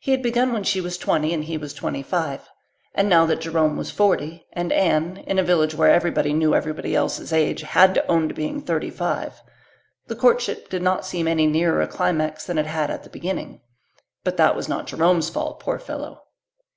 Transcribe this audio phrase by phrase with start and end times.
[0.00, 2.48] He had begun when she was twenty and he was twenty five,
[2.92, 6.92] and now that Jerome was forty, and Anne, in a village where everybody knew everybody
[6.96, 9.40] else's age, had to own to being thirty five,
[10.08, 13.60] the courtship did not seem any nearer a climax than it had at the beginning.
[14.24, 16.24] But that was not Jerome's fault, poor fellow!